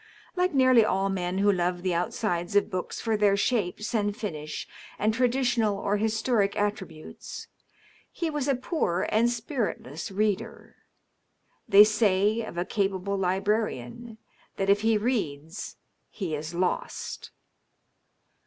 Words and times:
Like 0.35 0.51
nearly 0.51 0.83
all 0.83 1.09
men 1.09 1.37
who 1.37 1.51
love 1.51 1.83
the 1.83 1.93
outsides 1.93 2.55
of 2.55 2.71
books 2.71 2.99
for 2.99 3.15
their 3.15 3.37
shapes 3.37 3.93
and 3.93 4.17
finish 4.17 4.67
and 4.97 5.13
tradi 5.13 5.41
tional 5.41 5.75
or 5.75 5.97
historic 5.97 6.57
attributes, 6.57 7.45
he 8.11 8.27
was 8.27 8.47
a 8.47 8.55
poor 8.55 9.07
ana 9.11 9.27
spiritless 9.27 10.09
reader. 10.09 10.77
They 11.69 11.83
say 11.83 12.41
of 12.41 12.57
a 12.57 12.65
capable 12.65 13.15
librarian 13.15 14.17
that 14.55 14.71
if 14.71 14.81
he 14.81 14.97
reads 14.97 15.75
he 16.09 16.33
is 16.33 16.55
lost. 16.55 17.29